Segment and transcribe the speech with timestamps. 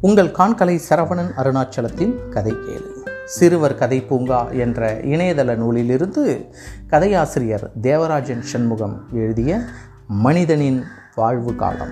[0.00, 3.08] உங்கள் காண்கலை சரவணன் அருணாச்சலத்தின் கதை கேளு.
[3.24, 6.46] சிறுவர் கதை பூங்கா என்ற இணையதள நூலிலிருந்து
[6.90, 9.60] கதையாசிரியர் தேவராஜன் சண்முகம் எழுதிய
[10.08, 10.84] மனிதனின்
[11.14, 11.90] வாழ்வு காலம்.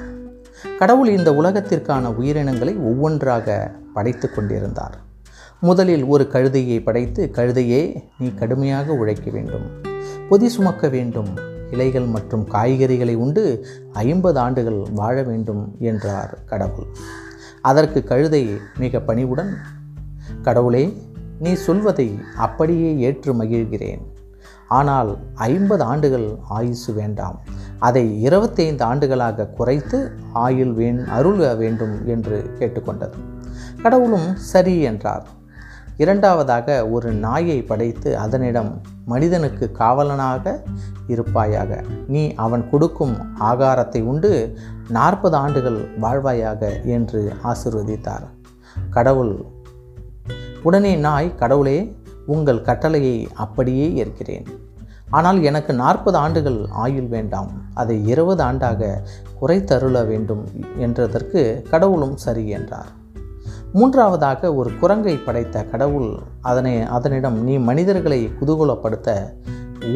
[0.79, 4.99] கடவுள் இந்த உலகத்திற்கான உயிரினங்களை ஒவ்வொன்றாக படைத்து கொண்டிருந்தார்.
[5.61, 9.67] முதலில் ஒரு கழுதையை படைத்து கழுதையே நீ கடுமையாக உழைக்க வேண்டும்.
[10.29, 11.29] பொதி சுமக்க வேண்டும்.
[11.71, 16.87] இலைகள் மற்றும் காய்கறிகளை உண்டு ஐம்பது ஆண்டுகள் வாழ வேண்டும் என்றார் கடவுள்.
[17.71, 18.43] அதற்கு கழுதை
[18.79, 19.53] மிக பணிவுடன்
[20.43, 20.85] கடவுளே
[21.39, 24.03] நீ சொல்வதை அப்படியே ஏற்று மகிழ்கிறேன்.
[24.79, 27.39] ஆனால் ஐம்பது ஆண்டுகள் ஆயுசு வேண்டாம்.
[27.79, 29.99] அதை இருபத்தைந்து ஆண்டுகளாக குறைத்து
[30.45, 33.19] ஆயுள் வேண் அருள வேண்டும் என்று கேட்டுக்கொண்டது.
[33.83, 35.27] கடவுளும் சரி என்றார்.
[36.03, 38.71] இரண்டாவதாக ஒரு நாயை படைத்து அதனிடம்
[39.13, 40.55] மனிதனுக்கு காவலனாக
[41.15, 41.73] இருப்பாயாக.
[42.15, 43.15] நீ அவன் கொடுக்கும்
[43.51, 44.33] ஆகாரத்தை உண்டு
[44.89, 46.63] நாற்பது ஆண்டுகள் வாழ்வாயாக
[46.97, 47.21] என்று
[47.53, 48.27] ஆசிர்வதித்தார்.
[48.91, 49.35] கடவுள்
[50.63, 51.79] உடனே நாய் கடவுளே
[52.27, 54.47] உங்கள் கட்டளையை அப்படியே ஏற்கிறேன்.
[55.11, 58.91] ஆனால் எனக்கு நாற்பது ஆண்டுகள் ஆயுள் வேண்டாம் அதை இருபது ஆண்டாக
[59.41, 60.45] குறைத்தருள வேண்டும்
[60.79, 62.91] என்றதற்கு கடவுளும் சரி என்றார்.
[63.77, 69.33] மூன்றாவதாக ஒரு குரங்கை படைத்த கடவுள் அதனை அதனிடம் நீ மனிதர்களை குதூகூலப்படுத்த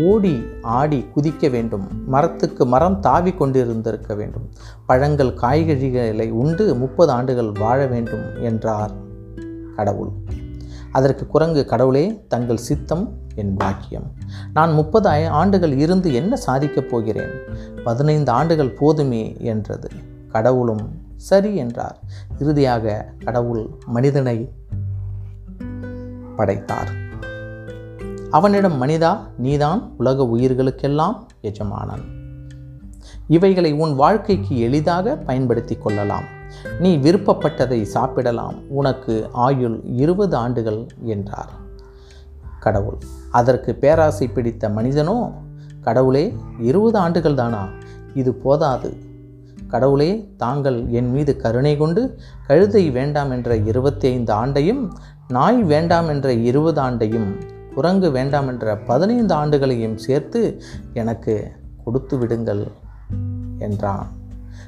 [0.05, 1.87] ஓடி ஆடி குதிக்க வேண்டும்.
[2.07, 4.51] மரத்துக்கு மரம் தாவி கொண்டிருந்திருக்க வேண்டும்.
[4.87, 8.91] பழங்கள் காய்கறிகளை உண்டு முப்பது ஆண்டுகள் வாழ வேண்டும் என்றார்
[9.77, 10.09] கடவுள்.
[10.93, 14.13] அதற்கு குரங்கு கடவுளே தங்கள் சித்தம் என் பாக்கியம்.
[14.55, 17.31] நான் முப்பது ஆண்டுகள் இருந்து என்ன சாதிக்கப் போகிறேன்?
[17.85, 19.89] பதினைந்து ஆண்டுகள் போதுமே என்றது.
[20.29, 21.99] கடவுளும் சரி என்றார்.
[22.39, 24.53] இறுதியாக கடவுள் மனிதனை
[26.37, 26.91] படைத்தார்.
[28.31, 32.03] அவனிடம் மனிதா நீதான் உலக உயிர்களுக்கெல்லாம் எஜமானன்.
[33.29, 36.25] இவைகளை உன் வாழ்க்கைக்கு எளிதாக பயன்படுத்தி கொள்ளலாம்.
[36.81, 38.55] நீ விருப்பப்பட்டதை சாப்பிடலாம்.
[38.69, 41.51] உனக்கு ஆயுள் இருபது ஆண்டுகள் என்றார்.
[42.61, 42.99] கடவுள்
[43.31, 45.33] அதற்கு பேராசை பிடித்த மனிதனோ?
[45.81, 47.69] கடவுளே இருபது ஆண்டுகள் தானா?
[48.15, 49.09] இது போதாது.
[49.71, 54.91] கடவுளே தாங்கள் என் மீது கருணை கொண்டு கழுதை வேண்டாம் என்ற இருபத்தி ஐந்து ஆண்டையும்
[55.29, 57.41] நாய் வேண்டாம் என்ற இருபது ஆண்டையும்
[57.75, 61.53] குரங்கு வேண்டாம் என்ற பதினைந்து ஆண்டுகளையும் சேர்த்து எனக்கு
[61.85, 62.67] கொடுத்து விடுங்கள்
[63.59, 64.07] என்றான்.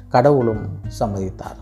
[0.09, 0.63] கடவுளும்
[0.99, 1.59] சம்மதித்தார்.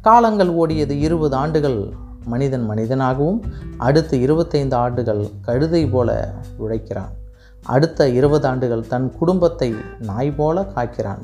[0.00, 1.92] காலங்கள் ஓடியது இருபது ஆண்டுகள்.
[2.24, 3.40] மனிதன் மனிதனாகவும்
[3.76, 7.12] அடுத்து இருபத்தைந்து ஆண்டுகள் கழுதை போல உழைக்கிறான்.
[7.64, 11.22] அடுத்த இருபது ஆண்டுகள் தன் குடும்பத்தை நாய் போல காக்கிறான்.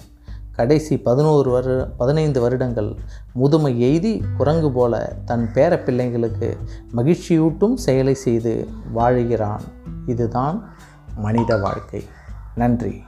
[0.58, 2.94] கடைசி பதினோரு வரு பதினைந்து வருடங்கள்
[3.32, 6.56] முதுமை எய்தி குரங்கு போல தன் பேர பிள்ளைங்களுக்கு
[6.96, 9.60] மகிழ்ச்சியூட்டும் செயலை செய்து வாழுகிறான்.
[10.06, 10.68] இதுதான்
[11.16, 12.04] மனித வாழ்க்கை.
[12.54, 13.02] நன்றி.